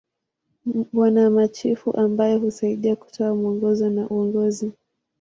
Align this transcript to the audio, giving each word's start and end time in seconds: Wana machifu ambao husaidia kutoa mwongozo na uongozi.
Wana 0.93 1.29
machifu 1.29 1.97
ambao 1.97 2.37
husaidia 2.37 2.95
kutoa 2.95 3.35
mwongozo 3.35 3.89
na 3.89 4.07
uongozi. 4.09 4.71